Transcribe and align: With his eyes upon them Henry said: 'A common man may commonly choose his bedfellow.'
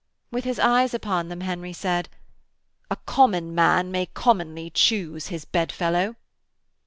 With 0.31 0.45
his 0.45 0.57
eyes 0.57 0.95
upon 0.95 1.29
them 1.29 1.41
Henry 1.41 1.73
said: 1.73 2.09
'A 2.89 2.95
common 3.05 3.53
man 3.53 3.91
may 3.91 4.07
commonly 4.07 4.71
choose 4.71 5.27
his 5.27 5.45
bedfellow.' 5.45 6.15